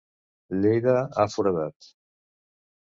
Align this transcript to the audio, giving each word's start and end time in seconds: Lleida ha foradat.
Lleida 0.63 0.95
ha 1.21 1.27
foradat. 1.35 1.93